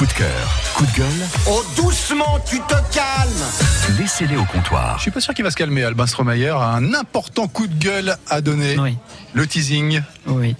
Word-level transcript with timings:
Coup 0.00 0.06
de 0.06 0.12
cœur, 0.14 0.60
coup 0.76 0.86
de 0.86 0.92
gueule, 0.92 1.28
Oh, 1.46 1.62
doucement, 1.76 2.38
tu 2.48 2.58
te 2.60 2.74
calmes 2.94 3.98
laissez-les 3.98 4.36
au 4.36 4.46
comptoir. 4.46 4.96
Je 4.96 5.02
suis 5.02 5.10
pas 5.10 5.20
sûr 5.20 5.34
qu'il 5.34 5.44
va 5.44 5.50
se 5.50 5.56
calmer. 5.56 5.84
Albin 5.84 6.06
Stromayer 6.06 6.48
a 6.56 6.70
un 6.70 6.94
important 6.94 7.48
coup 7.48 7.66
de 7.66 7.74
gueule 7.74 8.16
à 8.30 8.40
donner. 8.40 8.78
Oui, 8.78 8.96
Le 9.34 9.46
teasing 9.46 10.00
oui. 10.26 10.56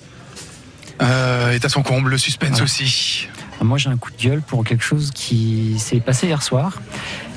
euh, 1.00 1.52
est 1.52 1.64
à 1.64 1.70
son 1.70 1.82
comble, 1.82 2.10
le 2.10 2.18
suspense 2.18 2.50
Voilà. 2.50 2.64
aussi. 2.64 3.28
Moi, 3.62 3.78
j'ai 3.78 3.88
un 3.88 3.96
coup 3.96 4.10
de 4.10 4.22
gueule 4.22 4.42
pour 4.42 4.62
quelque 4.62 4.84
chose 4.84 5.10
qui 5.14 5.78
s'est 5.78 6.00
passé 6.00 6.26
hier 6.26 6.42
soir, 6.42 6.74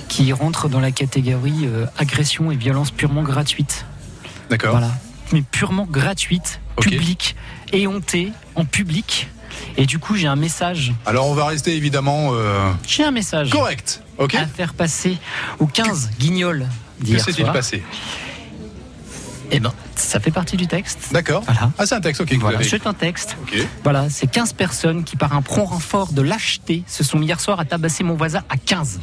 qui 0.09 0.33
rentre 0.33 0.67
dans 0.67 0.81
la 0.81 0.91
catégorie 0.91 1.67
euh, 1.67 1.85
agression 1.97 2.51
et 2.51 2.57
violence 2.57 2.91
purement 2.91 3.23
gratuite. 3.23 3.85
D'accord. 4.49 4.71
Voilà. 4.71 4.91
Mais 5.31 5.41
purement 5.41 5.85
gratuite, 5.89 6.59
Ok. 6.75 6.83
publique, 6.89 7.37
éhontée, 7.71 8.33
en 8.55 8.65
public. 8.65 9.29
Et 9.77 9.85
du 9.85 9.99
coup, 9.99 10.15
j'ai 10.15 10.27
un 10.27 10.35
message. 10.35 10.93
Alors 11.05 11.27
on 11.27 11.33
va 11.33 11.45
rester 11.45 11.75
évidemment 11.75 12.29
euh, 12.33 12.71
J'ai 12.87 13.03
un 13.03 13.11
message 13.11 13.49
correct. 13.49 14.01
Ok. 14.17 14.35
à 14.35 14.45
faire 14.45 14.73
passer 14.73 15.17
aux 15.59 15.65
15 15.67 16.11
guignols 16.19 16.67
Que 16.99 17.05
d'hier 17.05 17.19
s'est-il 17.23 17.37
soir. 17.43 17.53
passé 17.53 17.83
Eh 19.51 19.59
ben, 19.59 19.73
ça 19.95 20.19
fait 20.19 20.31
partie 20.31 20.57
du 20.57 20.67
texte. 20.67 21.09
D'accord. 21.11 21.43
Voilà. 21.45 21.71
Ah 21.77 21.85
c'est 21.85 21.95
un 21.95 22.01
texte. 22.01 22.21
Ok. 22.21 22.29
que 22.29 22.35
Voilà, 22.35 22.61
c'est 22.63 22.85
un 22.87 22.93
texte. 22.93 23.35
Ok. 23.43 23.57
Voilà, 23.83 24.09
c'est 24.09 24.27
15 24.27 24.53
personnes 24.53 25.03
qui, 25.03 25.15
par 25.15 25.33
un 25.33 25.41
prompt 25.41 25.65
renfort 25.65 26.13
de 26.13 26.21
lâcheté, 26.21 26.83
se 26.87 27.03
sont 27.03 27.17
mis 27.17 27.25
hier 27.27 27.39
soir 27.39 27.59
à 27.59 27.65
tabasser 27.65 28.03
mon 28.03 28.15
voisin 28.15 28.43
à 28.49 28.57
15. 28.57 28.99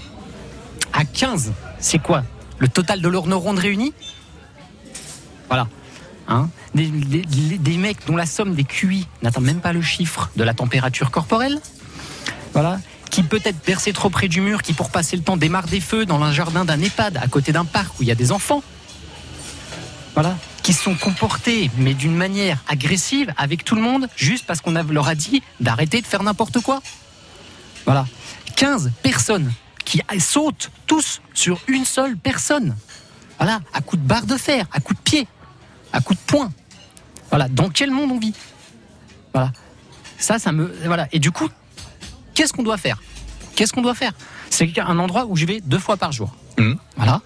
À 0.93 1.05
15 1.05 1.53
C'est 1.79 1.99
quoi? 2.01 2.23
Le 2.59 2.69
total 2.69 3.01
de 3.01 3.09
leurs 3.09 3.27
neurones 3.27 3.59
réunis? 3.59 3.93
Voilà. 5.49 5.67
Hein 6.29 6.49
des, 6.75 6.87
des- 6.89 7.77
mecs 7.77 8.07
dont 8.07 8.17
la 8.17 8.27
somme 8.27 8.55
des 8.55 8.65
QI 8.65 9.07
n'atteint 9.23 9.41
même 9.41 9.61
pas 9.61 9.73
le 9.73 9.83
chiffre 9.83 10.31
de 10.37 10.45
la 10.45 10.55
température 10.55 11.11
corporelle. 11.11 11.61
Voilà. 12.53 12.81
Qui 13.11 13.23
peut-être 13.25 13.59
percé 13.59 13.93
trop 13.93 14.09
près 14.11 14.29
du 14.29 14.41
mur, 14.41 14.63
qui 14.63 14.73
pour 14.73 14.91
passer 14.91 15.17
le 15.17 15.23
temps 15.23 15.37
démarre 15.37 15.67
des 15.67 15.81
feux 15.81 16.07
dans 16.07 16.23
un 16.23 16.33
jardin 16.33 16.65
d'un 16.65 16.81
EHPAD 16.81 17.17
à 17.17 17.27
côté 17.27 17.51
d'un 17.53 17.65
parc 17.65 17.99
où 17.99 18.03
il 18.03 18.09
y 18.09 18.13
a 18.13 18.15
des 18.15 18.31
enfants. 18.33 18.63
Voilà. 20.15 20.37
Qui 20.63 20.73
sont 20.73 20.95
comportés, 20.95 21.71
mais 21.79 21.95
d'une 21.95 22.15
manière 22.15 22.59
agressive 22.69 23.33
avec 23.37 23.65
tout 23.65 23.75
le 23.75 23.81
monde, 23.83 24.09
juste 24.17 24.47
parce 24.47 24.61
qu'on 24.61 24.73
leur 24.73 25.09
a 25.09 25.15
dit 25.15 25.43
d'arrêter 25.59 26.01
de 26.03 26.07
faire 26.07 26.23
n'importe 26.23 26.61
quoi. 26.61 26.83
Voilà. 27.85 28.07
15 28.57 28.93
personnes 29.03 29.53
qui 29.85 30.03
sautent 30.19 30.71
tous 30.87 31.21
sur 31.35 31.59
une 31.67 31.85
seule 31.85 32.17
personne. 32.17 32.77
Voilà. 33.39 33.61
À 33.73 33.81
coup 33.81 33.97
de 33.97 34.03
barre 34.07 34.27
de 34.27 34.37
fer, 34.37 34.67
à 34.73 34.81
coup 34.81 34.95
de 34.95 35.01
pied, 35.01 35.27
à 35.93 36.01
coup 36.01 36.15
de 36.15 36.21
poing. 36.27 36.53
Voilà. 37.31 37.49
Dans 37.49 37.69
quel 37.71 37.91
monde 37.91 38.11
on 38.13 38.19
vit 38.19 38.35
Voilà. 39.33 39.53
Ça, 40.19 40.39
ça 40.39 40.53
me. 40.53 40.73
Voilà. 40.85 41.09
Et 41.13 41.19
du 41.19 41.31
coup, 41.31 41.49
qu'est-ce 42.35 42.53
qu'on 42.53 42.63
doit 42.63 42.77
faire 42.77 43.01
Qu'est-ce 43.57 43.73
qu'on 43.73 43.83
doit 43.83 43.95
faire 43.95 44.13
C'est 44.51 44.79
un 44.79 44.99
endroit 44.99 45.27
où 45.27 45.37
je 45.37 45.47
vais 45.47 45.61
deux 45.61 45.79
fois 45.79 45.97
par 45.97 46.13
jour. 46.13 46.35
Mhm. 46.59 46.77
Voilà. 46.97 47.21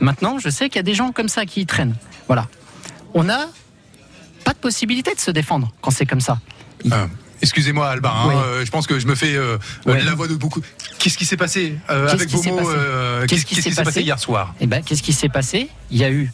Maintenant, 0.00 0.38
je 0.38 0.48
sais 0.48 0.68
qu'il 0.68 0.76
y 0.76 0.80
a 0.80 0.84
des 0.84 0.94
gens 0.94 1.12
comme 1.12 1.28
ça 1.28 1.44
qui 1.46 1.60
y 1.60 1.66
traînent. 1.66 1.94
Voilà. 2.26 2.46
On 3.14 3.24
n'a 3.24 3.46
pas 4.44 4.52
de 4.52 4.58
possibilité 4.58 5.14
de 5.14 5.20
se 5.20 5.30
défendre 5.30 5.70
quand 5.82 5.90
c'est 5.90 6.06
comme 6.06 6.20
ça. 6.20 6.38
Euh, 6.92 7.06
Excusez-moi 7.42 7.88
Albin, 7.88 8.10
hein, 8.14 8.24
Oui. 8.28 8.34
euh, 8.36 8.64
je 8.64 8.70
pense 8.70 8.86
que 8.86 8.98
je 8.98 9.06
me 9.06 9.14
fais 9.14 9.34
euh, 9.34 9.58
Ouais. 9.86 10.02
la 10.02 10.14
voix 10.14 10.28
de 10.28 10.34
beaucoup. 10.34 10.60
Qu'est-ce 10.98 11.16
qui 11.18 11.24
s'est 11.24 11.36
passé 11.36 11.78
avec 11.88 12.28
vos 12.30 12.42
mots 12.42 12.70
Qu'est-ce 13.28 13.44
qui 13.46 13.54
s'est 13.60 13.82
passé 13.82 14.02
hier 14.02 14.18
soir? 14.18 14.54
Eh 14.60 14.66
ben, 14.66 14.82
qu'est-ce 14.82 15.02
qui 15.02 15.12
s'est 15.12 15.28
passé? 15.28 15.68
Il 15.90 15.98
y 15.98 16.04
a 16.04 16.10
eu 16.10 16.32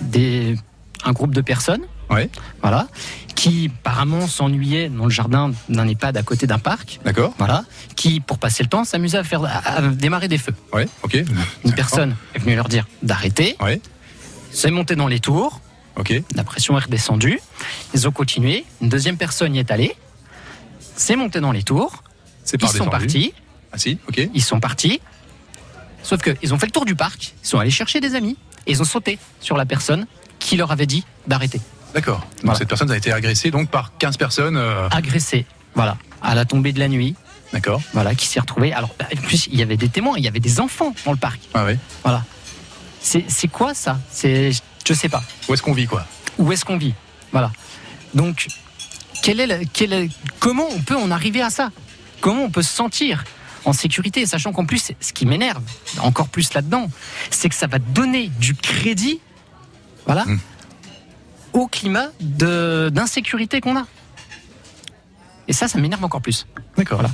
des, 0.00 0.56
un 1.04 1.12
groupe 1.12 1.34
de 1.34 1.40
personnes, 1.42 1.82
Ouais. 2.10 2.28
voilà, 2.60 2.88
qui 3.36 3.70
apparemment 3.80 4.26
s'ennuyaient 4.26 4.88
dans 4.88 5.04
le 5.04 5.10
jardin 5.10 5.52
d'un 5.68 5.86
EHPAD 5.88 6.16
à 6.16 6.22
côté 6.22 6.46
d'un 6.46 6.58
parc, 6.58 6.98
D'accord. 7.04 7.32
voilà, 7.38 7.64
qui 7.96 8.20
pour 8.20 8.38
passer 8.38 8.62
le 8.62 8.68
temps 8.68 8.84
s'amusaient 8.84 9.18
à 9.18 9.24
faire 9.24 9.44
à, 9.44 9.76
à 9.76 9.80
démarrer 9.82 10.28
des 10.28 10.38
feux. 10.38 10.54
Ouais. 10.72 10.88
Ok. 11.02 11.16
Une 11.64 11.72
personne 11.72 12.16
est 12.34 12.38
venue 12.40 12.56
leur 12.56 12.68
dire 12.68 12.86
d'arrêter, 13.02 13.56
Ouais. 13.60 13.80
s'est 14.50 14.70
montée 14.70 14.96
dans 14.96 15.06
les 15.08 15.20
tours, 15.20 15.60
Ok. 15.96 16.12
la 16.34 16.44
pression 16.44 16.76
est 16.78 16.82
redescendue, 16.84 17.40
ils 17.94 18.08
ont 18.08 18.12
continué, 18.12 18.64
une 18.80 18.88
deuxième 18.88 19.16
personne 19.16 19.54
y 19.54 19.58
est 19.60 19.70
allée, 19.70 19.94
s'est 20.96 21.16
montée 21.16 21.40
dans 21.40 21.52
les 21.52 21.62
tours, 21.62 22.02
C'est 22.44 22.60
ils 22.60 22.68
sont 22.68 22.86
partis, 22.88 23.32
Ah 23.72 23.78
si. 23.78 23.98
Ok. 24.08 24.28
ils 24.34 24.42
sont 24.42 24.58
partis. 24.60 25.00
Sauf 26.02 26.20
qu'ils 26.22 26.52
ont 26.54 26.58
fait 26.58 26.66
le 26.66 26.72
tour 26.72 26.84
du 26.86 26.94
parc, 26.96 27.34
ils 27.44 27.46
sont 27.46 27.58
allés 27.58 27.70
chercher 27.70 28.00
des 28.00 28.14
amis 28.14 28.36
et 28.66 28.72
ils 28.72 28.80
ont 28.80 28.86
sauté 28.86 29.18
sur 29.40 29.56
la 29.56 29.66
personne 29.66 30.06
qui 30.38 30.56
leur 30.56 30.72
avait 30.72 30.86
dit 30.86 31.04
d'arrêter. 31.26 31.60
D'accord. 31.94 32.20
Donc 32.20 32.28
Voilà. 32.44 32.58
cette 32.58 32.68
personne 32.68 32.90
a 32.90 32.96
été 32.96 33.12
agressée 33.12 33.50
donc 33.50 33.68
par 33.70 33.92
15 33.98 34.16
personnes. 34.16 34.56
euh, 34.56 34.88
Agressé, 34.90 35.46
voilà, 35.74 35.96
à 36.22 36.34
la 36.34 36.44
tombée 36.44 36.72
de 36.72 36.78
la 36.78 36.88
nuit, 36.88 37.16
D'accord. 37.52 37.80
voilà, 37.92 38.14
qui 38.14 38.26
s'est 38.26 38.40
retrouvé. 38.40 38.72
Alors, 38.72 38.90
en 39.00 39.16
plus, 39.22 39.48
il 39.50 39.58
y 39.58 39.62
avait 39.62 39.76
des 39.76 39.88
témoins, 39.88 40.14
il 40.16 40.24
y 40.24 40.28
avait 40.28 40.40
des 40.40 40.60
enfants 40.60 40.94
dans 41.04 41.12
le 41.12 41.18
parc. 41.18 41.40
Ah 41.54 41.64
ouais. 41.64 41.78
Voilà. 42.02 42.24
C'est 43.02 43.48
quoi 43.48 43.74
ça? 43.74 43.98
C'est, 44.10 44.50
je 44.86 44.92
sais 44.94 45.08
pas. 45.08 45.22
Où 45.48 45.54
est-ce 45.54 45.62
qu'on 45.62 45.72
vit 45.72 45.86
quoi? 45.86 46.06
Où 46.38 46.52
est-ce 46.52 46.64
qu'on 46.64 46.76
vit? 46.76 46.94
Voilà. 47.32 47.50
Donc, 48.14 48.46
quel 49.22 49.40
est 49.40 49.46
le- 49.46 49.64
quel 49.72 49.92
est- 49.92 50.10
comment 50.38 50.68
on 50.70 50.80
peut 50.80 50.96
en 50.96 51.10
arriver 51.10 51.40
à 51.42 51.50
ça? 51.50 51.70
Comment 52.20 52.42
on 52.44 52.50
peut 52.50 52.62
se 52.62 52.74
sentir 52.74 53.24
en 53.64 53.72
sécurité, 53.72 54.26
sachant 54.26 54.52
qu'en 54.52 54.64
plus, 54.66 54.92
ce 55.00 55.12
qui 55.12 55.26
m'énerve 55.26 55.62
encore 56.00 56.28
plus 56.28 56.52
là-dedans, 56.54 56.88
c'est 57.30 57.48
que 57.48 57.54
ça 57.54 57.66
va 57.66 57.78
donner 57.78 58.28
du 58.38 58.54
crédit, 58.54 59.20
voilà, 60.06 60.24
Mm. 60.26 60.38
Au 61.52 61.66
climat 61.66 62.08
d'insécurité 62.20 63.60
qu'on 63.60 63.76
a. 63.76 63.86
Et 65.48 65.52
ça, 65.52 65.66
ça 65.68 65.78
m'énerve 65.78 66.04
encore 66.04 66.20
plus. 66.22 66.46
D'accord. 66.76 67.00
Voilà. 67.00 67.12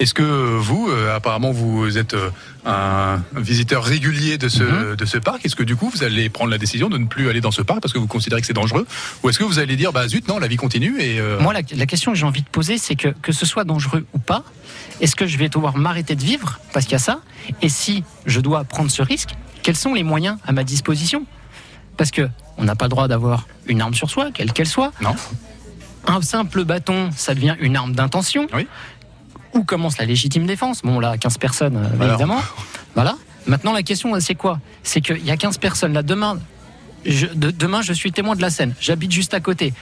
Est-ce 0.00 0.12
que 0.12 0.22
vous, 0.22 0.88
euh, 0.90 1.14
apparemment, 1.16 1.52
vous 1.52 1.96
êtes 1.96 2.12
euh, 2.14 2.30
un 2.66 3.22
visiteur 3.34 3.82
régulier 3.84 4.36
de 4.38 4.48
ce, 4.48 4.62
Mhm. 4.64 4.96
de 4.96 5.04
ce 5.06 5.16
parc? 5.18 5.46
Est-ce 5.46 5.54
que 5.56 5.62
du 5.62 5.74
coup, 5.76 5.88
vous 5.88 6.02
allez 6.02 6.28
prendre 6.28 6.50
la 6.50 6.58
décision 6.58 6.88
de 6.90 6.98
ne 6.98 7.06
plus 7.06 7.30
aller 7.30 7.40
dans 7.40 7.52
ce 7.52 7.62
parc 7.62 7.80
parce 7.80 7.94
que 7.94 7.98
vous 7.98 8.08
considérez 8.08 8.40
que 8.42 8.46
c'est 8.46 8.52
dangereux? 8.52 8.86
Ou 9.22 9.30
est-ce 9.30 9.38
que 9.38 9.44
vous 9.44 9.58
allez 9.58 9.76
dire, 9.76 9.92
bah 9.92 10.06
zut, 10.08 10.26
non, 10.28 10.38
la 10.38 10.48
vie 10.48 10.56
continue 10.56 11.00
et 11.00 11.18
euh, 11.20 11.38
Moi, 11.40 11.54
la, 11.54 11.60
la 11.74 11.86
question 11.86 12.12
que 12.12 12.18
j'ai 12.18 12.26
envie 12.26 12.42
de 12.42 12.48
poser, 12.48 12.76
c'est 12.76 12.96
que, 12.96 13.08
que 13.22 13.32
ce 13.32 13.46
soit 13.46 13.64
dangereux 13.64 14.04
ou 14.12 14.18
pas, 14.18 14.42
est-ce 15.00 15.14
que 15.16 15.26
je 15.26 15.38
vais 15.38 15.48
devoir 15.48 15.76
m'arrêter 15.78 16.14
de 16.16 16.22
vivre 16.24 16.58
parce 16.72 16.84
qu'il 16.86 16.92
y 16.92 16.96
a 16.96 16.98
ça? 16.98 17.20
Et 17.62 17.68
si 17.70 18.02
je 18.26 18.40
dois 18.40 18.64
prendre 18.64 18.90
ce 18.90 19.00
risque, 19.00 19.30
quels 19.62 19.76
sont 19.76 19.94
les 19.94 20.02
moyens 20.02 20.36
à 20.44 20.52
ma 20.52 20.64
disposition? 20.64 21.24
Parce 21.96 22.10
que 22.10 22.28
on 22.58 22.64
n'a 22.64 22.74
pas 22.74 22.86
le 22.86 22.90
droit 22.90 23.08
d'avoir 23.08 23.46
une 23.66 23.80
arme 23.80 23.94
sur 23.94 24.10
soi, 24.10 24.30
quelle 24.32 24.52
qu'elle 24.52 24.66
soit. 24.66 24.92
Non. 25.00 25.14
Un 26.06 26.22
simple 26.22 26.64
bâton, 26.64 27.10
ça 27.16 27.34
devient 27.34 27.56
une 27.60 27.76
arme 27.76 27.92
d'intention. 27.92 28.46
Oui. 28.54 28.66
Où 29.54 29.64
commence 29.64 29.98
la 29.98 30.04
légitime 30.04 30.46
défense? 30.46 30.82
Bon, 30.82 31.00
là, 31.00 31.16
15 31.18 31.38
personnes, 31.38 31.76
euh, 31.76 31.94
Alors. 32.00 32.08
évidemment. 32.10 32.40
Voilà. 32.94 33.16
Maintenant, 33.46 33.72
la 33.72 33.82
question, 33.82 34.18
c'est 34.20 34.34
quoi? 34.34 34.60
C'est 34.82 35.00
qu'il 35.00 35.24
y 35.24 35.30
a 35.30 35.36
15 35.36 35.58
personnes 35.58 35.92
là. 35.92 36.02
Demain, 36.02 36.38
je, 37.04 37.26
de- 37.26 37.50
demain, 37.50 37.80
je 37.82 37.92
suis 37.92 38.12
témoin 38.12 38.36
de 38.36 38.42
la 38.42 38.50
scène. 38.50 38.74
J'habite 38.80 39.12
juste 39.12 39.34
à 39.34 39.40
côté. 39.40 39.72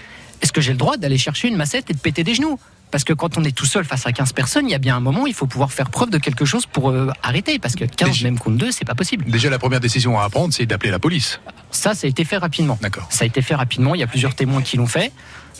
Est-ce 0.42 0.52
que 0.52 0.60
j'ai 0.60 0.72
le 0.72 0.78
droit 0.78 0.96
d'aller 0.96 1.18
chercher 1.18 1.48
une 1.48 1.56
massette 1.56 1.90
et 1.90 1.94
de 1.94 1.98
péter 1.98 2.24
des 2.24 2.34
genoux? 2.34 2.58
Parce 2.94 3.02
que 3.02 3.12
quand 3.12 3.36
on 3.38 3.42
est 3.42 3.50
tout 3.50 3.66
seul 3.66 3.84
face 3.84 4.06
à 4.06 4.12
15 4.12 4.34
personnes, 4.34 4.68
il 4.68 4.70
y 4.70 4.74
a 4.76 4.78
bien 4.78 4.94
un 4.96 5.00
moment, 5.00 5.26
il 5.26 5.34
faut 5.34 5.48
pouvoir 5.48 5.72
faire 5.72 5.90
preuve 5.90 6.10
de 6.10 6.18
quelque 6.18 6.44
chose 6.44 6.64
pour 6.64 6.90
euh, 6.90 7.10
arrêter. 7.24 7.58
Parce 7.58 7.74
que 7.74 7.84
15 7.84 8.08
Déjà- 8.08 8.24
même 8.28 8.38
contre 8.38 8.56
2, 8.56 8.70
c'est 8.70 8.84
pas 8.84 8.94
possible. 8.94 9.24
déjà 9.28 9.50
la 9.50 9.58
première 9.58 9.80
décision 9.80 10.16
à 10.16 10.30
prendre, 10.30 10.54
c'est 10.54 10.64
d'appeler 10.64 10.92
la 10.92 11.00
police 11.00 11.40
Ça, 11.72 11.94
ça 11.94 12.06
a 12.06 12.08
été 12.08 12.24
fait 12.24 12.36
rapidement. 12.36 12.78
D'accord. 12.80 13.08
Ça 13.10 13.24
a 13.24 13.26
été 13.26 13.42
fait 13.42 13.56
rapidement. 13.56 13.96
Il 13.96 14.00
y 14.00 14.04
a 14.04 14.06
plusieurs 14.06 14.36
témoins 14.36 14.62
qui 14.62 14.76
l'ont 14.76 14.86
fait. 14.86 15.10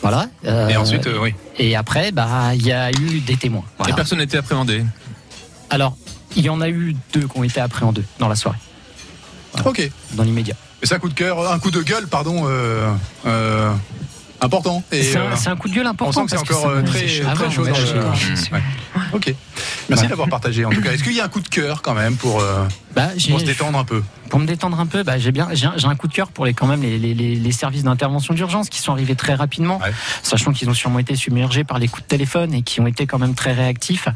Voilà. 0.01 0.29
Euh, 0.45 0.69
Et 0.69 0.77
ensuite, 0.77 1.07
euh, 1.07 1.19
oui. 1.21 1.33
et 1.59 1.75
après, 1.75 2.13
bah, 2.13 2.55
il 2.55 2.65
y 2.65 2.71
a 2.71 2.89
eu 2.91 3.19
des 3.19 3.35
témoins. 3.35 3.65
Voilà. 3.79 3.91
Et 3.91 3.95
personne 3.97 4.19
n'a 4.19 4.23
été 4.23 4.37
appréhendé. 4.37 4.85
Alors, 5.69 5.97
il 6.37 6.45
y 6.45 6.49
en 6.49 6.61
a 6.61 6.69
eu 6.69 6.95
deux 7.13 7.27
qui 7.27 7.37
ont 7.37 7.43
été 7.43 7.59
appréhendés 7.59 8.03
dans 8.17 8.29
la 8.29 8.37
soirée, 8.37 8.59
Ok. 9.65 9.91
dans 10.13 10.23
l'immédiat. 10.23 10.55
Mais 10.81 10.87
c'est 10.87 10.95
un 10.95 10.99
coup 10.99 11.09
de 11.09 11.13
cœur, 11.13 11.51
un 11.51 11.59
coup 11.59 11.71
de 11.71 11.81
gueule, 11.81 12.07
pardon, 12.07 12.43
euh, 12.47 12.93
euh, 13.25 13.73
important. 14.41 14.83
Et, 14.91 15.03
C'est 15.03 15.17
euh, 15.17 15.31
un, 15.31 15.35
c'est 15.35 15.49
un 15.49 15.55
coup 15.55 15.69
de 15.69 15.73
gueule 15.73 15.87
important. 15.87 16.23
on 16.23 16.27
sent 16.27 16.35
que 16.45 16.47
c'est 16.47 16.55
encore, 16.55 16.69
euh, 16.69 16.81
très- 16.83 17.05
Ah 17.27 17.33
très 17.33 17.45
ouais, 17.45 17.51
chaud 17.51 17.65
dans 17.65 17.71
le-. 17.71 18.53
Ouais. 18.53 18.61
Ok. 19.13 19.33
Merci 19.89 20.07
d'avoir 20.07 20.27
partagé 20.29 20.65
en 20.65 20.69
tout 20.69 20.81
cas. 20.81 20.91
Est-ce 20.91 21.03
qu'il 21.03 21.13
y 21.13 21.21
a 21.21 21.25
un 21.25 21.29
coup 21.29 21.39
de 21.41 21.47
cœur 21.47 21.81
quand 21.81 21.93
même 21.93 22.15
pour, 22.15 22.41
euh, 22.41 22.65
Bah, 22.95 23.09
pour 23.29 23.39
se 23.39 23.45
détendre 23.45 23.77
un 23.77 23.83
peu? 23.85 24.01
Pour 24.35 24.41
me 24.41 24.47
détendre 24.47 24.77
un 24.81 24.85
peu, 24.85 25.01
bah, 25.03 25.17
j'ai 25.17 25.31
bien, 25.31 25.47
j'ai 25.53 25.65
un, 25.87 25.95
coup 25.95 26.09
de 26.09 26.13
cœur 26.13 26.27
pour 26.27 26.45
les 26.45 26.53
quand 26.53 26.67
même 26.67 26.81
les, 26.81 26.99
les- 26.99 27.13
les- 27.13 27.37
les 27.37 27.51
services 27.53 27.83
d'intervention 27.85 28.33
d'urgence 28.33 28.67
qui 28.67 28.81
sont 28.81 28.91
arrivés 28.91 29.15
très 29.15 29.33
rapidement, 29.33 29.77
Ouais. 29.77 29.93
sachant 30.23 30.51
qu'ils 30.51 30.69
ont 30.69 30.73
sûrement 30.73 30.99
été 30.99 31.15
submergés 31.15 31.63
par 31.63 31.79
les 31.79 31.87
coups 31.87 32.03
de 32.03 32.07
téléphone 32.09 32.53
et 32.53 32.61
qui 32.61 32.81
ont 32.81 32.87
été 32.87 33.07
quand 33.07 33.17
même 33.17 33.33
très 33.33 33.53
réactifs 33.53 34.09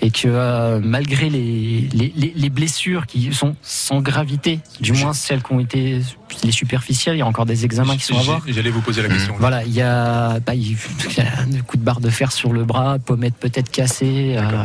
et 0.00 0.12
que 0.12 0.28
euh, 0.28 0.78
malgré 0.80 1.30
les, 1.30 1.88
les, 1.92 2.12
les- 2.16 2.32
les 2.36 2.48
blessures 2.48 3.06
qui 3.06 3.34
sont 3.34 3.56
sans 3.60 4.00
gravité, 4.00 4.60
du 4.80 4.92
moins 4.92 5.12
celles 5.12 5.42
qui 5.42 5.52
ont 5.52 5.58
été 5.58 6.00
les 6.44 6.52
superficielles, 6.52 7.16
il 7.16 7.18
y 7.18 7.22
a 7.22 7.26
a 7.26 7.44
des 7.44 7.64
examens 7.64 7.96
qui 7.96 8.04
sont 8.04 8.16
à 8.20 8.22
voir. 8.22 8.42
J'allais 8.46 8.70
vous 8.70 8.82
poser 8.82 9.02
la 9.02 9.08
question. 9.08 9.34
Voilà, 9.40 9.64
il 9.64 9.72
y 9.74 9.82
a, 9.82 10.38
bah, 10.46 10.54
il 10.54 10.76
il 11.10 11.16
y 11.16 11.20
a 11.22 11.40
un 11.40 11.62
coup 11.62 11.76
de 11.76 11.82
barre 11.82 11.98
de 11.98 12.10
fer 12.10 12.30
sur 12.30 12.52
le 12.52 12.64
bras, 12.64 13.00
pommette 13.00 13.34
peut-être 13.34 13.72
cassée, 13.72 14.36
euh, 14.38 14.64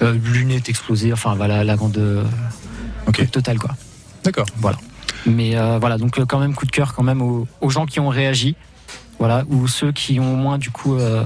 euh, 0.00 0.14
lunettes 0.32 0.70
explosées, 0.70 1.12
enfin 1.12 1.34
voilà, 1.34 1.62
la 1.62 1.76
grande 1.76 1.98
euh, 1.98 2.24
Ok. 3.06 3.16
truc 3.16 3.30
total 3.30 3.58
quoi. 3.58 3.76
D'accord. 4.24 4.46
Voilà. 4.56 4.78
Mais 5.26 5.56
euh, 5.56 5.78
voilà, 5.78 5.96
donc 5.98 6.18
euh, 6.18 6.24
quand 6.26 6.38
même 6.38 6.54
coup 6.54 6.66
de 6.66 6.70
cœur 6.70 6.94
quand 6.94 7.02
même 7.02 7.22
aux, 7.22 7.46
aux 7.60 7.70
gens 7.70 7.86
qui 7.86 8.00
ont 8.00 8.08
réagi, 8.08 8.56
voilà, 9.18 9.44
ou 9.48 9.66
ceux 9.68 9.92
qui 9.92 10.18
ont 10.20 10.32
au 10.34 10.36
moins 10.36 10.58
du 10.58 10.70
coup 10.70 10.96
euh, 10.96 11.24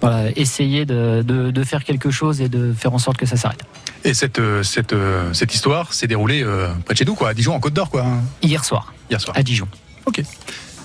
voilà, 0.00 0.30
essayer 0.36 0.86
de, 0.86 1.22
de- 1.22 1.50
de 1.50 1.64
faire 1.64 1.84
quelque 1.84 2.10
chose 2.10 2.40
et 2.40 2.48
de 2.48 2.72
faire 2.72 2.94
en 2.94 2.98
sorte 2.98 3.16
que 3.16 3.26
ça 3.26 3.36
s'arrête. 3.36 3.60
Et 4.04 4.14
cette, 4.14 4.40
cette, 4.62 4.94
cette 5.32 5.54
histoire 5.54 5.92
s'est 5.94 6.06
déroulée 6.06 6.42
euh, 6.42 6.68
près 6.84 6.94
de 6.94 6.98
chez 6.98 7.04
nous, 7.06 7.14
quoi, 7.14 7.30
à 7.30 7.34
Dijon, 7.34 7.54
en 7.54 7.60
Côte 7.60 7.72
d'Or, 7.74 7.90
quoi, 7.90 8.02
hein, 8.02 8.20
Hier 8.42 8.64
soir, 8.64 8.92
hier 9.10 9.20
soir. 9.20 9.36
à 9.36 9.42
Dijon. 9.42 9.66
Ok. 10.06 10.22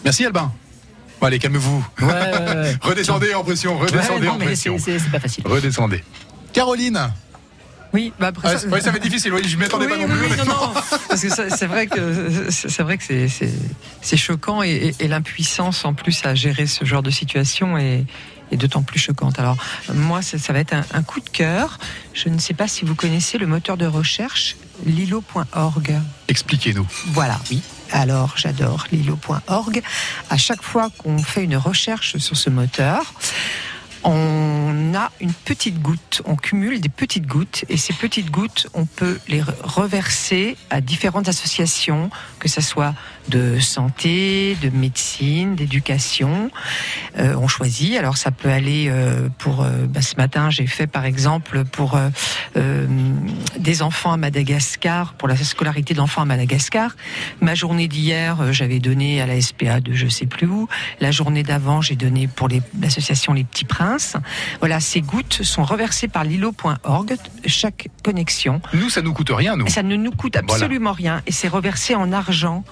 Merci 0.06 0.26
Albin. 0.26 0.52
Bon, 1.20 1.28
allez, 1.28 1.38
calmez-vous. 1.40 1.86
Ouais, 2.02 2.08
ouais, 2.08 2.14
ouais. 2.14 2.78
Redescendez 2.82 3.34
en 3.34 3.44
pression, 3.44 3.78
redescendez 3.78 4.26
non, 4.28 4.34
en 4.34 4.38
pression. 4.38 4.78
c'est 4.80 5.00
pas 5.12 5.20
facile. 5.20 5.44
Redescendez. 5.46 6.02
Caroline. 6.54 7.10
Oui, 7.94 8.14
bah 8.20 8.28
après 8.28 8.50
Ah, 8.54 8.58
ça, 8.58 8.68
ouais, 8.68 8.82
ça 8.82 8.92
fait 8.94 9.00
difficile, 9.00 9.34
oui, 9.34 9.42
je 9.48 9.58
m'y 9.58 9.66
attendais 9.66 9.86
Oui, 9.88 9.92
pas 9.92 9.98
non 9.98 10.08
plus. 10.08 10.28
oui, 10.30 10.38
non, 10.38 10.46
non, 10.46 10.74
parce 10.74 11.22
que 11.22 11.30
c'est 11.30 11.66
vrai 11.66 11.88
que 11.88 12.50
c'est 12.50 12.84
vrai 12.84 12.98
que 12.98 13.04
c'est- 13.28 14.18
choquant 14.18 14.62
et, 14.62 14.70
et- 15.00 15.06
et 15.06 15.08
l'impuissance 15.08 15.86
en 15.86 15.94
plus 15.94 16.24
à 16.26 16.36
gérer 16.36 16.68
ce 16.68 16.86
genre 16.86 17.02
de 17.02 17.10
situation 17.10 17.78
est, 17.78 18.06
est 18.52 18.58
d'autant 18.58 18.84
plus 18.84 19.00
choquante. 19.00 19.40
Alors 19.40 19.58
moi, 19.94 20.22
ça, 20.22 20.38
ça 20.38 20.54
va 20.54 20.60
être 20.60 20.74
un, 20.74 20.84
un 20.94 21.02
coup 21.04 21.20
de 21.20 21.30
cœur. 21.30 21.80
Je 22.14 22.30
ne 22.30 22.38
sais 22.38 22.54
pas 22.54 22.68
si 22.68 22.86
vous 22.86 22.96
connaissez 22.96 23.38
le 23.40 23.48
moteur 23.48 23.76
de 23.78 23.86
recherche 23.88 24.56
lilo.org. 24.86 25.96
Expliquez-nous. 26.28 26.86
Voilà, 27.08 27.40
oui. 27.50 27.62
Alors, 27.92 28.34
j'adore 28.38 28.86
lilo.org. 28.92 29.82
À 30.30 30.38
chaque 30.38 30.62
fois 30.62 30.90
qu'on 30.98 31.18
fait 31.18 31.44
une 31.44 31.58
recherche 31.58 32.18
sur 32.18 32.38
ce 32.38 32.50
moteur, 32.52 33.14
on 34.04 34.94
a 34.96 35.12
une 35.20 35.34
petite 35.34 35.82
goutte, 35.82 36.22
on 36.26 36.36
cumule 36.36 36.80
des 36.82 36.90
petites 36.90 37.28
gouttes 37.28 37.66
et 37.70 37.78
ces 37.78 37.94
petites 37.94 38.32
gouttes, 38.32 38.68
on 38.74 38.86
peut 38.86 39.20
les 39.28 39.42
re- 39.42 39.54
reverser 39.64 40.56
à 40.70 40.82
différentes 40.82 41.28
associations, 41.28 42.10
que 42.40 42.48
ce 42.48 42.62
soit 42.62 42.94
de 43.28 43.60
santé, 43.60 44.58
de 44.62 44.70
médecine, 44.70 45.56
d'éducation. 45.56 46.50
Euh, 47.18 47.36
on 47.36 47.48
choisit. 47.48 47.98
Alors 47.98 48.18
ça 48.18 48.32
peut 48.32 48.50
aller 48.50 48.88
euh, 48.90 49.30
pour. 49.38 49.62
euh, 49.62 49.86
bah, 49.88 50.02
ce 50.02 50.16
matin, 50.16 50.50
j'ai 50.50 50.66
fait 50.68 50.88
par 50.88 51.06
exemple 51.06 51.66
pour 51.66 51.98
des 53.58 53.82
enfants 53.82 54.12
à 54.12 54.18
Madagascar, 54.18 55.14
pour 55.14 55.28
la 55.28 55.36
scolarité 55.36 55.94
d'enfants 55.94 56.22
à 56.22 56.26
Madagascar. 56.26 56.96
Ma 57.42 57.56
journée 57.56 57.88
d'hier, 57.88 58.54
j'avais 58.54 58.80
donné 58.80 59.22
à 59.22 59.26
la 59.28 59.40
SPA 59.42 59.80
de 59.82 59.94
je 59.94 60.08
sais 60.08 60.26
plus 60.26 60.48
où. 60.48 60.68
La 61.00 61.12
journée 61.12 61.44
d'avant, 61.44 61.82
j'ai 61.82 61.96
donné 61.96 62.28
pour 62.28 62.48
l'association 62.82 63.34
Les 63.34 63.44
Petits 63.44 63.66
Princes. 63.66 63.89
Voilà, 64.60 64.80
ces 64.80 65.02
gouttes 65.02 65.44
sont 65.44 65.64
reversées 65.64 66.08
par 66.08 66.24
lilo.org, 66.24 67.16
chaque 67.46 67.88
connexion. 68.04 68.62
Nous, 68.74 68.90
ça 68.90 69.02
nous 69.02 69.14
coûte 69.14 69.32
rien, 69.34 69.56
nous. 69.56 69.68
Ça 69.68 69.84
ne 69.84 69.96
nous 69.96 70.12
coûte 70.12 70.36
absolument 70.36 70.92
rien 70.94 71.22
et 71.26 71.32
c'est 71.32 71.48
reversé 71.48 71.96
en 71.96 72.12
argent 72.12 72.64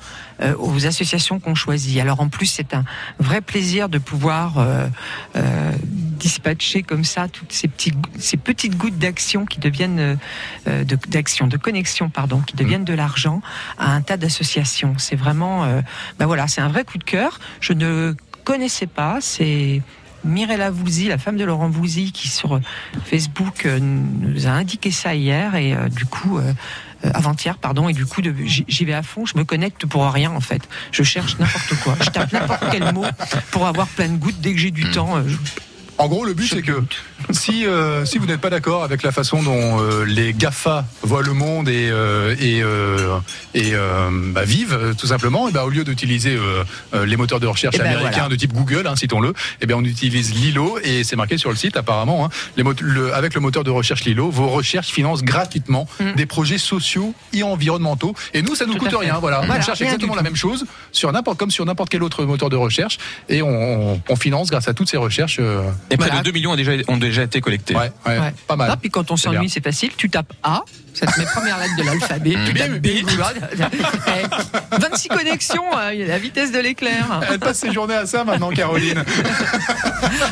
euh, 0.41 0.53
aux 0.59 0.85
associations 0.85 1.39
qu'on 1.39 1.55
choisit. 1.55 1.99
Alors 1.99 2.19
en 2.19 2.29
plus, 2.29 2.45
c'est 2.45 2.73
un 2.73 2.83
vrai 3.19 3.41
plaisir 3.41 3.89
de 3.89 3.97
pouvoir 3.97 4.57
euh, 4.59 4.87
euh, 5.35 5.71
dispatcher 5.83 6.83
comme 6.83 7.03
ça 7.03 7.27
toutes 7.27 7.51
ces, 7.51 7.67
petits, 7.67 7.93
ces 8.19 8.37
petites 8.37 8.77
gouttes 8.77 8.97
d'action 8.97 9.45
qui 9.45 9.59
deviennent 9.59 10.17
euh, 10.67 10.83
de- 10.83 10.97
d'action, 11.07 11.47
de, 11.47 11.57
connexion, 11.57 12.09
pardon, 12.09 12.41
qui 12.41 12.55
deviennent 12.55 12.85
de 12.85 12.93
l'argent 12.93 13.41
à 13.77 13.93
un 13.93 14.01
tas 14.01 14.17
d'associations. 14.17 14.95
C'est 14.97 15.15
vraiment, 15.15 15.65
ben 16.19 16.25
voilà, 16.25 16.47
c'est 16.47 16.61
un 16.61 16.67
vrai 16.69 16.83
coup 16.83 16.97
de 16.97 17.03
cœur. 17.03 17.39
Je 17.59 17.73
ne 17.73 18.15
connaissais 18.43 18.87
pas. 18.87 19.17
C'est 19.21 19.81
Mirella 20.27 20.69
Voulzy, 20.69 21.07
la 21.07 21.17
femme 21.17 21.37
de 21.37 21.43
Laurent 21.45 21.69
Voulzy, 21.69 22.11
qui 22.11 22.27
sur 22.27 22.59
Facebook 23.05 23.65
euh, 23.65 23.79
nous 23.79 24.45
a 24.47 24.51
indiqué 24.51 24.91
ça 24.91 25.15
hier 25.15 25.55
et 25.55 25.73
euh, 25.73 25.89
du 25.89 26.05
coup. 26.05 26.37
euh, 26.37 26.53
avant-hier, 27.13 27.59
pardon, 27.59 27.87
et 27.89 27.93
du 27.93 28.07
coup, 28.07 28.23
de- 28.23 28.33
j'y 28.43 28.83
vais 28.83 28.95
à 28.95 29.03
fond. 29.03 29.23
Je 29.27 29.37
me 29.37 29.43
connecte 29.43 29.85
pour 29.85 30.03
rien, 30.11 30.31
en 30.31 30.39
fait. 30.41 30.67
Je 30.91 31.03
cherche 31.03 31.37
n'importe 31.37 31.75
quoi. 31.83 31.95
Je 32.01 32.09
tape 32.09 32.33
n'importe 32.33 32.63
quel 32.71 32.91
mot 32.91 33.05
pour 33.51 33.67
avoir 33.67 33.85
plein 33.85 34.09
de 34.09 34.17
gouttes 34.17 34.41
dès 34.41 34.51
que 34.53 34.57
j'ai 34.59 34.71
du 34.71 34.89
temps. 34.89 35.15
euh, 35.17 35.21
je- 35.27 35.37
En 35.99 36.07
gros, 36.07 36.25
le 36.25 36.33
but, 36.33 36.47
c'est 36.47 36.61
que 36.61 36.73
si, 37.31 37.65
euh, 37.65 38.05
si 38.05 38.17
vous 38.19 38.27
n'êtes 38.27 38.39
pas 38.39 38.49
d'accord 38.51 38.83
avec 38.83 39.01
la 39.03 39.11
façon 39.11 39.41
dont 39.41 39.81
euh, 39.81 40.05
les 40.05 40.33
GAFA 40.33 40.85
voient 41.01 41.23
le 41.23 41.33
monde 41.33 41.67
et, 41.69 41.89
euh, 41.91 42.35
et, 42.39 42.61
euh, 42.61 43.17
et 43.55 43.71
euh, 43.73 44.09
bah, 44.11 44.43
vivent, 44.43 44.73
euh, 44.79 44.93
tout 44.93 45.07
simplement, 45.07 45.49
et 45.49 45.51
bah, 45.51 45.65
au 45.65 45.69
lieu 45.69 45.83
d'utiliser 45.83 46.37
les 46.93 47.17
moteurs 47.17 47.39
de 47.39 47.47
recherche 47.47 47.75
Eh 47.79 47.79
ben, 47.83 47.87
américains 47.87 48.11
voilà. 48.21 48.29
de 48.29 48.35
type 48.35 48.53
Google, 48.53 48.85
hein, 48.87 48.95
citons-le, 48.95 49.33
et 49.61 49.65
bien 49.65 49.77
on 49.77 49.83
utilise 49.83 50.33
Lilo 50.35 50.77
et 50.83 51.03
c'est 51.03 51.15
marqué 51.15 51.37
sur 51.37 51.49
le 51.49 51.55
site 51.55 51.75
apparemment. 51.77 52.25
hein, 52.25 52.29
les 52.57 52.63
le- 52.81 53.13
avec 53.13 53.33
le 53.33 53.41
moteur 53.41 53.63
de 53.63 53.71
recherche 53.71 54.03
Lilo, 54.05 54.29
vos 54.29 54.47
recherches 54.49 54.89
financent 54.89 55.23
gratuitement 55.23 55.87
Mm. 55.99 56.13
des 56.15 56.25
projets 56.25 56.57
sociaux 56.57 57.13
et 57.33 57.41
environnementaux. 57.43 58.13
Et 58.33 58.41
nous, 58.41 58.55
ça 58.55 58.65
nous 58.65 58.73
Tout 58.73 58.79
coûte 58.79 58.93
rien. 58.99 59.17
Voilà, 59.19 59.41
Voilà, 59.45 59.61
on 59.61 59.65
cherche 59.65 59.79
rien 59.79 59.87
exactement 59.87 60.15
la 60.15 60.21
même 60.21 60.35
chose 60.35 60.65
sur 60.91 61.11
n'importe 61.11 61.39
comme 61.39 61.49
sur 61.51 61.65
n'importe 61.65 61.89
quel 61.89 62.03
autre 62.03 62.23
moteur 62.25 62.49
de 62.49 62.55
recherche 62.55 62.97
et 63.29 63.41
on, 63.41 63.93
on- 63.93 64.01
on 64.09 64.15
finance 64.15 64.49
grâce 64.49 64.67
à 64.67 64.73
toutes 64.73 64.89
ces 64.89 64.97
recherches. 64.97 65.39
Euh, 65.89 65.93
Et 65.93 65.97
près 65.97 66.07
Voilà. 66.07 66.21
de 66.21 66.25
2 66.25 66.31
millions 66.31 66.51
ont 66.51 66.55
déjà, 66.55 66.71
ont 66.87 66.97
déjà 66.97 67.23
été 67.23 67.41
collectés. 67.41 67.75
ouais, 67.75 67.91
ouais, 68.05 68.19
Ouais. 68.19 68.33
pas 68.47 68.55
mal. 68.55 68.69
Ah, 68.71 68.77
puis 68.77 68.89
quand 68.89 69.09
on 69.11 69.17
s'ennuie, 69.17 69.49
c'est 69.49 69.63
facile. 69.63 69.91
Tu 69.97 70.09
tapes 70.09 70.33
A, 70.43 70.63
ça 70.93 71.05
te 71.07 71.19
met 71.19 71.25
première 71.25 71.57
lettre 71.59 71.75
de 71.77 71.83
l'alphabet. 71.83 72.35
tu 72.45 72.53
Bien, 72.53 72.67
tapes 72.67 72.79
B. 72.81 72.87
bien. 73.55 73.69
Eh, 74.71 74.77
26 74.79 75.07
connexions 75.09 75.71
à 75.75 75.93
la 75.93 76.17
vitesse 76.19 76.51
de 76.51 76.59
l'éclair. 76.59 77.21
Elle 77.29 77.39
passe 77.39 77.59
ses 77.59 77.71
journées 77.71 77.95
à 77.95 78.05
ça 78.05 78.23
maintenant, 78.23 78.49
Caroline. 78.51 79.03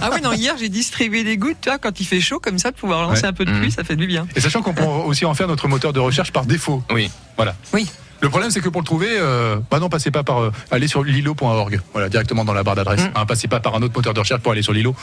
Ah 0.02 0.10
oui, 0.14 0.22
non, 0.22 0.34
hier 0.34 0.56
j'ai 0.60 0.70
distribué 0.70 1.24
des 1.24 1.38
gouttes, 1.38 1.58
tu 1.62 1.70
vois, 1.70 1.78
quand 1.80 2.00
il 2.00 2.06
fait 2.06 2.22
chaud, 2.22 2.40
comme 2.40 2.60
ça, 2.60 2.72
de 2.72 2.76
pouvoir 2.76 3.02
lancer 3.02 3.24
Ouais. 3.24 3.28
un 3.30 3.34
peu 3.34 3.46
de 3.46 3.52
pluie, 3.52 3.72
ça 3.72 3.84
fait 3.84 3.96
du 3.96 4.08
bien. 4.08 4.28
Et 4.36 4.42
sachant 4.42 4.62
qu'on 4.62 4.74
peut 4.74 4.84
aussi 4.84 5.26
en 5.26 5.34
faire 5.34 5.48
notre 5.48 5.68
moteur 5.68 5.94
de 5.94 6.00
recherche 6.00 6.32
par 6.32 6.46
défaut. 6.46 6.84
Oui. 6.92 7.10
Voilà. 7.38 7.56
Oui. 7.74 7.88
Le 8.26 8.30
problème, 8.30 8.50
c'est 8.50 8.60
que 8.60 8.70
pour 8.70 8.82
le 8.82 8.88
trouver, 8.88 9.20
euh, 9.20 9.58
bah 9.70 9.78
non, 9.78 9.88
passez 9.88 10.10
pas 10.10 10.24
par 10.24 10.42
euh, 10.42 10.52
aller 10.72 10.88
sur 10.88 11.04
lilo.org. 11.04 11.80
Voilà, 11.94 12.10
directement 12.10 12.44
dans 12.44 12.56
la 12.56 12.64
barre 12.64 12.74
d'adresse. 12.74 13.04
Mm. 13.04 13.12
Hein, 13.14 13.26
passez 13.28 13.48
pas 13.48 13.60
par 13.60 13.76
un 13.76 13.84
autre 13.84 13.94
moteur 13.96 14.16
de 14.16 14.20
recherche 14.20 14.42
pour 14.42 14.52
aller 14.52 14.64
sur 14.64 14.74
Lilo. 14.74 14.96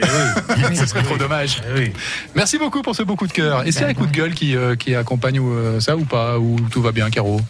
Ce 0.74 0.86
serait 0.86 1.02
trop 1.02 1.18
dommage. 1.18 1.60
Merci 2.34 2.56
beaucoup 2.56 2.80
pour 2.80 2.96
ce 2.96 3.02
beau 3.02 3.16
coup 3.16 3.26
de 3.26 3.32
cœur. 3.32 3.66
Est-ce 3.66 3.76
qu'il 3.76 3.82
y 3.82 3.84
a 3.84 3.90
un 3.90 3.94
coup 3.94 4.06
de 4.06 4.12
gueule 4.12 4.32
qui, 4.32 4.56
euh, 4.56 4.76
qui 4.76 4.94
accompagne 4.94 5.40
euh, 5.42 5.78
ça 5.78 5.94
ou 5.94 6.06
pas 6.06 6.38
Ou 6.38 6.58
tout 6.70 6.80
va 6.80 6.92
bien, 6.92 7.10
Caro? 7.10 7.42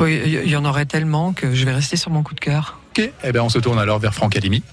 Il 0.00 0.50
y 0.50 0.56
en 0.56 0.64
aurait 0.64 0.86
tellement 0.86 1.32
que 1.32 1.54
je 1.54 1.64
vais 1.64 1.72
rester 1.72 1.96
sur 1.96 2.10
mon 2.10 2.24
coup 2.24 2.34
de 2.34 2.40
cœur. 2.40 2.80
Ok. 2.98 3.08
Eh 3.22 3.30
bien, 3.30 3.44
on 3.44 3.48
se 3.48 3.60
tourne 3.60 3.78
alors 3.78 4.00
vers 4.00 4.14
Franck 4.14 4.36
Alimi. 4.36 4.64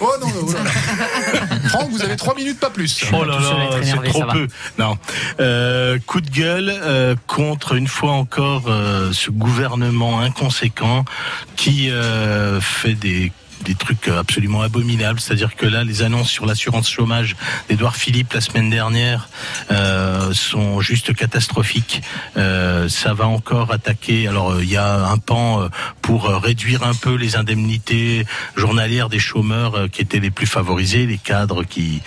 Oh 0.00 0.06
non, 0.20 0.26
oh 0.42 0.52
là 0.52 0.62
là. 0.62 0.70
Franck, 1.68 1.90
vous 1.90 2.02
avez 2.02 2.16
trois 2.16 2.34
minutes, 2.34 2.58
pas 2.58 2.70
plus. 2.70 3.04
Oh 3.12 3.24
là 3.24 3.38
là, 3.38 3.80
c'est 3.82 4.10
trop 4.10 4.24
peu. 4.24 4.46
Non. 4.78 4.96
Euh, 5.40 5.98
coup 6.06 6.20
de 6.20 6.30
gueule 6.30 6.72
euh, 6.72 7.14
contre 7.26 7.74
une 7.74 7.88
fois 7.88 8.12
encore 8.12 8.64
euh, 8.68 9.12
ce 9.12 9.30
gouvernement 9.30 10.20
inconséquent 10.20 11.04
qui 11.56 11.90
euh, 11.90 12.60
fait 12.60 12.94
des 12.94 13.32
des 13.64 13.74
trucs 13.74 14.08
absolument 14.08 14.62
abominables, 14.62 15.20
c'est-à-dire 15.20 15.56
que 15.56 15.66
là, 15.66 15.84
les 15.84 16.02
annonces 16.02 16.30
sur 16.30 16.46
l'assurance 16.46 16.88
chômage 16.88 17.36
d'Edouard 17.68 17.96
Philippe 17.96 18.32
la 18.32 18.40
semaine 18.40 18.70
dernière 18.70 19.28
euh, 19.70 20.32
sont 20.32 20.80
juste 20.80 21.14
catastrophiques. 21.14 22.02
Euh, 22.36 22.88
ça 22.88 23.14
va 23.14 23.26
encore 23.26 23.72
attaquer. 23.72 24.28
Alors, 24.28 24.52
euh, 24.52 24.62
il 24.62 24.70
y 24.70 24.76
a 24.76 25.06
un 25.06 25.18
pan 25.18 25.62
euh, 25.62 25.68
pour 26.02 26.28
euh, 26.28 26.38
réduire 26.38 26.82
un 26.82 26.94
peu 26.94 27.14
les 27.14 27.36
indemnités 27.36 28.26
journalières 28.56 29.08
des 29.08 29.18
chômeurs 29.18 29.74
euh, 29.74 29.88
qui 29.88 30.02
étaient 30.02 30.20
les 30.20 30.30
plus 30.30 30.46
favorisés, 30.46 31.06
les 31.06 31.18
cadres 31.18 31.64
qui 31.64 32.02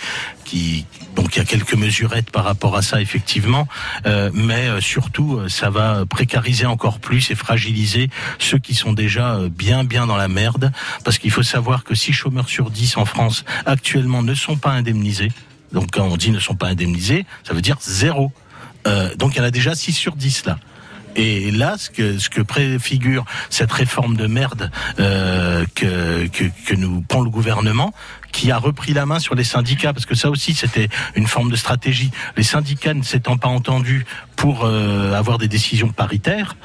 donc 1.14 1.36
il 1.36 1.38
y 1.38 1.42
a 1.42 1.44
quelques 1.44 1.74
mesurettes 1.74 2.30
par 2.30 2.44
rapport 2.44 2.76
à 2.76 2.82
ça 2.82 3.00
effectivement, 3.00 3.66
euh, 4.06 4.30
mais 4.32 4.68
euh, 4.68 4.80
surtout 4.80 5.36
euh, 5.36 5.48
ça 5.48 5.70
va 5.70 6.04
précariser 6.06 6.66
encore 6.66 6.98
plus 6.98 7.30
et 7.30 7.34
fragiliser 7.34 8.10
ceux 8.38 8.58
qui 8.58 8.74
sont 8.74 8.92
déjà 8.92 9.38
bien 9.50 9.84
bien 9.84 10.06
dans 10.06 10.16
la 10.16 10.28
merde, 10.28 10.72
parce 11.04 11.18
qu'il 11.18 11.30
faut 11.30 11.42
savoir 11.42 11.84
que 11.84 11.94
6 11.94 12.12
chômeurs 12.12 12.48
sur 12.48 12.70
10 12.70 12.96
en 12.96 13.04
France 13.04 13.44
actuellement 13.66 14.22
ne 14.22 14.34
sont 14.34 14.56
pas 14.56 14.70
indemnisés. 14.70 15.32
Donc 15.72 15.90
quand 15.92 16.04
on 16.04 16.16
dit 16.16 16.30
ne 16.30 16.40
sont 16.40 16.54
pas 16.54 16.68
indemnisés, 16.68 17.26
ça 17.42 17.54
veut 17.54 17.62
dire 17.62 17.78
zéro. 17.80 18.32
Donc 19.16 19.34
il 19.34 19.38
y 19.38 19.40
en 19.40 19.44
a 19.44 19.50
déjà 19.50 19.74
6 19.74 19.92
sur 19.92 20.14
10 20.14 20.46
là. 20.46 20.58
Et 21.16 21.52
là, 21.52 21.76
ce 21.78 21.90
que, 22.28 22.42
préfigure 22.42 23.24
cette 23.48 23.70
réforme 23.70 24.16
de 24.16 24.26
merde 24.26 24.70
que, 24.96 26.26
que, 26.26 26.44
que 26.66 26.74
nous 26.74 27.02
prend 27.02 27.22
le 27.22 27.30
gouvernement, 27.30 27.94
qui 28.34 28.50
a 28.50 28.58
repris 28.58 28.92
la 28.92 29.06
main 29.06 29.20
sur 29.20 29.36
les 29.36 29.44
syndicats, 29.44 29.92
parce 29.92 30.06
que 30.06 30.16
ça 30.16 30.28
aussi 30.28 30.54
c'était 30.54 30.88
une 31.14 31.28
forme 31.28 31.50
de 31.50 31.56
stratégie. 31.56 32.10
Les 32.36 32.42
syndicats 32.42 32.92
ne 32.92 33.04
s'étant 33.04 33.38
pas 33.38 33.48
entendus 33.48 34.04
pour 34.34 34.64
euh, 34.64 35.14
avoir 35.14 35.38
des 35.38 35.46
décisions 35.46 35.90
paritaires, 35.90 36.56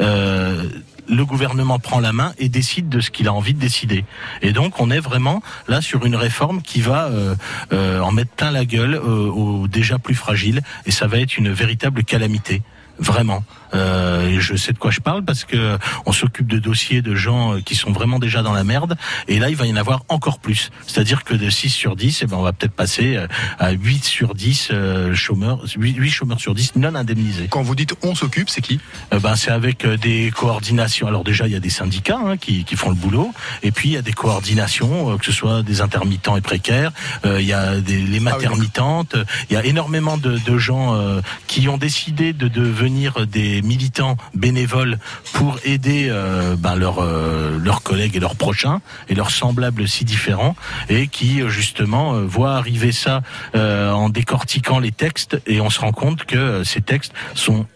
euh, 0.00 0.64
le 1.06 1.24
gouvernement 1.24 1.78
prend 1.78 2.00
la 2.00 2.12
main 2.12 2.32
et 2.38 2.48
décide 2.48 2.88
de 2.88 3.00
ce 3.00 3.10
qu'il 3.10 3.28
a 3.28 3.32
envie 3.32 3.54
de 3.54 3.60
décider. 3.60 4.04
Et 4.42 4.52
donc 4.52 4.80
on 4.80 4.90
est 4.90 5.00
vraiment 5.00 5.42
là 5.66 5.80
sur 5.82 6.06
une 6.06 6.16
réforme 6.16 6.62
qui 6.62 6.80
va 6.80 7.08
euh, 7.08 8.00
en 8.00 8.10
mettre 8.10 8.32
plein 8.32 8.50
la 8.50 8.64
gueule 8.64 8.96
aux 8.96 9.68
déjà 9.68 9.98
plus 9.98 10.14
fragiles, 10.14 10.62
et 10.86 10.90
ça 10.90 11.06
va 11.06 11.18
être 11.18 11.36
une 11.36 11.50
véritable 11.52 12.04
calamité. 12.04 12.62
Vraiment. 12.98 13.44
Euh, 13.74 14.40
je 14.40 14.56
sais 14.56 14.72
de 14.72 14.78
quoi 14.78 14.90
je 14.90 15.00
parle 15.00 15.24
parce 15.24 15.44
que 15.44 15.78
on 16.06 16.12
s'occupe 16.12 16.46
de 16.46 16.58
dossiers 16.58 17.02
de 17.02 17.14
gens 17.14 17.54
euh, 17.54 17.60
qui 17.60 17.74
sont 17.74 17.92
vraiment 17.92 18.18
déjà 18.18 18.42
dans 18.42 18.52
la 18.52 18.64
merde. 18.64 18.96
Et 19.26 19.38
là, 19.38 19.50
il 19.50 19.56
va 19.56 19.66
y 19.66 19.72
en 19.72 19.76
avoir 19.76 20.04
encore 20.08 20.38
plus. 20.38 20.70
C'est-à-dire 20.86 21.24
que 21.24 21.34
de 21.34 21.50
6 21.50 21.68
sur 21.68 21.96
10, 21.96 22.22
eh 22.22 22.26
ben, 22.26 22.36
on 22.36 22.42
va 22.42 22.52
peut-être 22.52 22.72
passer 22.72 23.16
euh, 23.16 23.26
à 23.58 23.72
8 23.72 24.04
sur 24.04 24.34
10 24.34 24.68
euh, 24.70 25.14
chômeurs, 25.14 25.60
8, 25.76 25.96
8 25.96 26.10
chômeurs 26.10 26.40
sur 26.40 26.54
10 26.54 26.76
non 26.76 26.94
indemnisés. 26.94 27.48
Quand 27.50 27.62
vous 27.62 27.74
dites 27.74 27.94
on 28.02 28.14
s'occupe, 28.14 28.48
c'est 28.48 28.62
qui? 28.62 28.80
Euh, 29.12 29.20
ben, 29.20 29.36
c'est 29.36 29.50
avec 29.50 29.86
des 29.86 30.32
coordinations. 30.34 31.06
Alors 31.06 31.24
déjà, 31.24 31.46
il 31.46 31.52
y 31.52 31.56
a 31.56 31.60
des 31.60 31.70
syndicats 31.70 32.20
hein, 32.24 32.36
qui, 32.36 32.64
qui 32.64 32.76
font 32.76 32.88
le 32.88 32.94
boulot, 32.94 33.32
et 33.62 33.70
puis 33.70 33.90
il 33.90 33.92
y 33.92 33.98
a 33.98 34.02
des 34.02 34.12
coordinations, 34.12 35.16
que 35.18 35.24
ce 35.24 35.32
soit 35.32 35.62
des 35.62 35.80
intermittents 35.80 36.36
et 36.36 36.40
précaires, 36.40 36.92
euh, 37.24 37.40
il 37.40 37.46
y 37.46 37.52
a 37.52 37.80
des, 37.80 37.98
les 37.98 38.20
maternitantes, 38.20 39.16
il 39.50 39.54
y 39.54 39.56
a 39.56 39.64
énormément 39.64 40.16
de, 40.16 40.38
de 40.38 40.58
gens 40.58 40.94
euh, 40.94 41.20
qui 41.46 41.68
ont 41.68 41.78
décidé 41.78 42.32
de 42.32 42.48
devenir 42.48 42.87
des 43.26 43.62
militants 43.62 44.16
bénévoles 44.34 44.98
pour 45.32 45.58
aider 45.64 46.08
euh, 46.10 46.56
ben, 46.56 46.76
leurs 46.76 47.00
euh, 47.00 47.58
leurs 47.58 47.82
collègues 47.82 48.16
et 48.16 48.20
leurs 48.20 48.36
prochains 48.36 48.80
et 49.08 49.14
leurs 49.14 49.30
semblables 49.30 49.88
si 49.88 50.04
différents, 50.04 50.56
et 50.88 51.08
qui 51.08 51.40
euh, 51.40 51.48
justement 51.48 52.20
voient 52.22 52.56
arriver 52.56 52.92
ça 52.92 53.22
en 53.54 54.08
décortiquant 54.08 54.78
les 54.78 54.92
textes, 54.92 55.40
et 55.46 55.60
on 55.60 55.70
se 55.70 55.80
rend 55.80 55.92
compte 55.92 56.24
que 56.24 56.64
ces 56.64 56.80
textes 56.80 57.12
sont 57.34 57.66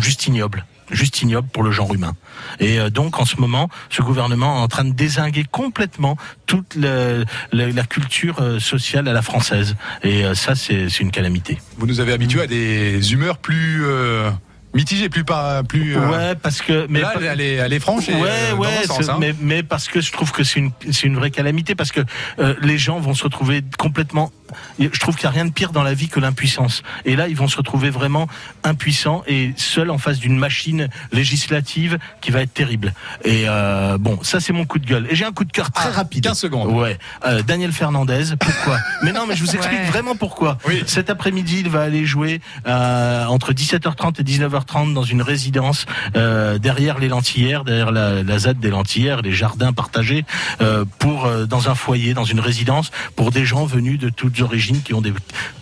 juste 0.00 0.26
ignobles 0.26 0.64
juste 0.90 1.22
ignobles 1.22 1.48
pour 1.52 1.62
le 1.62 1.70
genre 1.70 1.94
humain. 1.94 2.14
Et 2.60 2.78
euh, 2.78 2.90
donc 2.90 3.18
en 3.20 3.24
ce 3.24 3.36
moment, 3.36 3.68
ce 3.90 4.02
gouvernement 4.02 4.58
est 4.58 4.62
en 4.62 4.68
train 4.68 4.84
de 4.84 4.92
désinguer 4.92 5.44
complètement 5.50 6.16
toute 6.46 6.76
la 6.76 7.82
culture 7.88 8.36
euh, 8.40 8.58
sociale 8.58 9.08
à 9.08 9.12
la 9.12 9.22
française. 9.22 9.76
Et 10.02 10.24
euh, 10.24 10.34
ça, 10.34 10.54
c'est 10.54 10.88
une 11.00 11.10
calamité. 11.10 11.58
Vous 11.76 11.86
nous 11.86 12.00
avez 12.00 12.12
habitués 12.12 12.42
à 12.42 12.46
des 12.46 13.12
humeurs 13.12 13.38
plus 13.38 13.84
euh, 13.84 14.30
mitigées, 14.74 15.08
plus 15.08 15.24
pas, 15.24 15.62
plus. 15.62 15.96
euh, 15.96 16.08
Ouais, 16.10 16.34
parce 16.34 16.60
que 16.62 16.86
mais 16.88 17.00
là, 17.00 17.14
elle 17.20 17.40
est, 17.40 17.54
elle 17.54 17.72
est 17.72 17.80
franche 17.80 18.08
et 18.08 18.14
ouais, 18.14 18.28
euh, 18.52 18.54
ouais, 18.56 18.86
sens, 18.86 19.08
hein. 19.08 19.16
mais, 19.18 19.34
mais 19.40 19.62
parce 19.62 19.88
que 19.88 20.00
je 20.00 20.12
trouve 20.12 20.30
que 20.32 20.44
c'est 20.44 20.60
une, 20.60 20.70
c'est 20.90 21.06
une 21.06 21.16
vraie 21.16 21.30
calamité, 21.30 21.74
parce 21.74 21.90
que 21.92 22.00
euh, 22.38 22.54
les 22.62 22.78
gens 22.78 22.98
vont 23.00 23.14
se 23.14 23.24
retrouver 23.24 23.62
complètement. 23.78 24.30
Je 24.78 24.98
trouve 25.00 25.16
qu'il 25.16 25.24
n'y 25.28 25.34
a 25.34 25.34
rien 25.34 25.44
de 25.44 25.52
pire 25.52 25.72
dans 25.72 25.82
la 25.82 25.94
vie 25.94 26.08
que 26.08 26.20
l'impuissance. 26.20 26.82
Et 27.04 27.16
là, 27.16 27.28
ils 27.28 27.36
vont 27.36 27.48
se 27.48 27.56
retrouver 27.56 27.90
vraiment 27.90 28.28
impuissants 28.64 29.22
et 29.26 29.52
seuls 29.56 29.90
en 29.90 29.98
face 29.98 30.18
d'une 30.18 30.36
machine 30.38 30.88
législative 31.12 31.98
qui 32.20 32.30
va 32.30 32.40
être 32.42 32.54
terrible. 32.54 32.92
Et 33.24 33.44
euh, 33.46 33.98
bon, 33.98 34.18
ça 34.22 34.40
c'est 34.40 34.52
mon 34.52 34.64
coup 34.64 34.78
de 34.78 34.86
gueule. 34.86 35.06
Et 35.10 35.16
j'ai 35.16 35.24
un 35.24 35.32
coup 35.32 35.44
de 35.44 35.52
cœur 35.52 35.70
très 35.70 35.88
Ah, 35.88 35.96
rapide. 35.96 36.24
15 36.24 36.38
secondes. 36.38 36.72
Ouais. 36.72 36.98
Euh, 37.26 37.42
Daniel 37.42 37.72
Fernandez, 37.72 38.24
pourquoi? 38.40 38.78
Mais 39.02 39.12
non, 39.12 39.26
mais 39.26 39.36
je 39.36 39.44
vous 39.44 39.50
explique 39.56 39.78
Ouais. 39.80 39.84
vraiment 39.86 40.16
pourquoi. 40.16 40.58
Oui. 40.66 40.82
Cet 40.86 41.10
après-midi, 41.10 41.60
il 41.60 41.68
va 41.68 41.82
aller 41.82 42.06
jouer 42.06 42.40
euh, 42.66 43.26
entre 43.26 43.52
17h30 43.52 44.20
et 44.20 44.24
19h30 44.24 44.94
dans 44.94 45.02
une 45.02 45.22
résidence 45.22 45.84
euh, 46.16 46.58
derrière 46.58 46.98
les 46.98 47.08
Lentillères, 47.08 47.64
derrière 47.64 47.92
la, 47.92 48.22
la 48.22 48.38
ZAD 48.38 48.58
des 48.58 48.70
Lentillères, 48.70 49.22
les 49.22 49.32
jardins 49.32 49.72
partagés, 49.72 50.24
euh, 50.60 50.84
pour 50.98 51.26
euh, 51.26 51.44
dans 51.46 51.68
un 51.68 51.74
foyer, 51.74 52.14
dans 52.14 52.24
une 52.24 52.40
résidence, 52.40 52.90
pour 53.16 53.30
des 53.30 53.44
gens 53.44 53.64
venus 53.66 53.98
de 53.98 54.08
toutes 54.08 54.36
origines 54.42 54.82
qui 54.82 54.94
ont 54.94 55.00
des 55.00 55.12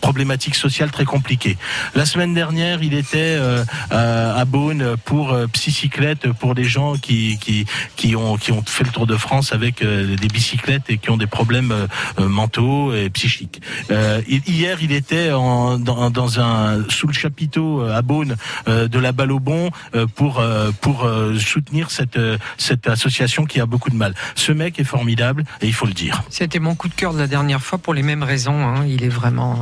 problématiques 0.00 0.54
sociales 0.54 0.90
très 0.90 1.04
compliquées. 1.04 1.56
La 1.94 2.06
semaine 2.06 2.34
dernière, 2.34 2.82
il 2.82 2.94
était 2.94 3.36
euh, 3.38 3.64
à 3.90 4.34
à 4.36 4.44
Beaune 4.44 4.96
pour 5.04 5.32
euh, 5.32 5.46
Psycyclette, 5.46 6.32
pour 6.32 6.54
des 6.54 6.64
gens 6.64 6.94
qui, 6.96 7.38
qui, 7.38 7.64
qui, 7.96 8.14
ont, 8.16 8.36
qui 8.36 8.52
ont 8.52 8.62
fait 8.66 8.84
le 8.84 8.90
Tour 8.90 9.06
de 9.06 9.16
France 9.16 9.52
avec 9.52 9.82
euh, 9.82 10.14
des 10.16 10.28
bicyclettes 10.28 10.84
et 10.88 10.98
qui 10.98 11.10
ont 11.10 11.16
des 11.16 11.26
problèmes 11.26 11.72
euh, 11.72 11.86
euh, 12.18 12.28
mentaux 12.28 12.92
et 12.94 13.08
psychiques. 13.10 13.60
Euh, 13.90 14.20
hi- 14.28 14.42
hier, 14.46 14.78
il 14.82 14.92
était 14.92 15.30
dans, 15.30 16.40
un 16.40 16.84
sous 16.88 17.06
le 17.06 17.12
chapiteau 17.12 17.82
euh, 17.82 17.96
à 17.96 18.02
Beaune 18.02 18.36
euh, 18.68 18.88
de 18.88 18.98
la 18.98 19.12
Balle 19.12 19.32
au 19.32 19.40
Bon 19.40 19.70
euh, 19.94 20.06
pour 20.06 20.38
euh, 20.40 20.70
pour 20.80 21.04
euh, 21.04 21.38
soutenir 21.38 21.90
cette 21.90 22.16
euh, 22.16 22.38
cette 22.58 22.88
association 22.88 23.44
qui 23.46 23.60
a 23.60 23.66
beaucoup 23.66 23.90
de 23.90 23.96
mal. 23.96 24.14
Ce 24.34 24.52
mec 24.52 24.78
est 24.78 24.84
formidable 24.84 25.44
et 25.62 25.66
il 25.66 25.72
faut 25.74 25.86
le 25.86 25.92
dire. 25.94 26.22
C'était 26.30 26.58
mon 26.58 26.74
coup 26.74 26.88
de 26.88 26.94
cœur 26.94 27.14
de 27.14 27.18
la 27.18 27.26
dernière 27.26 27.62
fois 27.62 27.78
pour 27.78 27.94
les 27.94 28.02
mêmes 28.02 28.22
raisons. 28.22 28.65
Hein. 28.66 28.84
Il 28.86 29.04
est 29.04 29.08
vraiment 29.08 29.56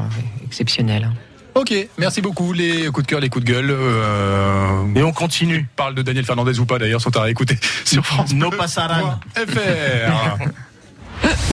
exceptionnel. 0.44 1.10
Ok, 1.54 1.72
merci 1.98 2.20
beaucoup. 2.20 2.52
Les 2.52 2.86
coups 2.86 3.06
de 3.06 3.10
cœur, 3.10 3.20
les 3.20 3.28
coups 3.28 3.44
de 3.44 3.52
gueule. 3.52 3.70
Euh, 3.70 4.82
Et 4.96 5.02
on 5.04 5.12
continue. 5.12 5.68
parle 5.76 5.94
de 5.94 6.02
Daniel 6.02 6.24
Fernandez 6.24 6.58
ou 6.58 6.66
pas 6.66 6.78
d'ailleurs, 6.78 7.00
sont 7.00 7.16
à 7.16 7.22
réécouter 7.22 7.56
sur 7.84 8.04
France. 8.04 8.32
No. 8.34 8.50
FR. 8.50 10.38